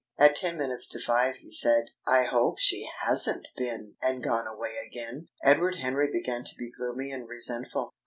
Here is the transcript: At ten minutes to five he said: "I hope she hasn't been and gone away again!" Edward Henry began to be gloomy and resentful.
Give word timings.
At 0.17 0.35
ten 0.35 0.57
minutes 0.57 0.87
to 0.87 0.99
five 0.99 1.35
he 1.35 1.51
said: 1.51 1.89
"I 2.07 2.23
hope 2.23 2.57
she 2.57 2.89
hasn't 3.01 3.45
been 3.55 3.97
and 4.01 4.23
gone 4.23 4.47
away 4.47 4.77
again!" 4.83 5.27
Edward 5.43 5.75
Henry 5.75 6.11
began 6.11 6.43
to 6.43 6.55
be 6.57 6.71
gloomy 6.71 7.11
and 7.11 7.29
resentful. 7.29 7.93